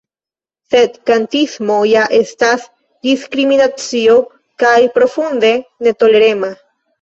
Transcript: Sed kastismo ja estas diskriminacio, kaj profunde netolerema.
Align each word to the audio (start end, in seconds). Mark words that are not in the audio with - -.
Sed 0.75 0.93
kastismo 1.09 1.75
ja 1.89 2.05
estas 2.19 2.65
diskriminacio, 3.09 4.17
kaj 4.65 4.73
profunde 4.97 5.53
netolerema. 5.91 6.53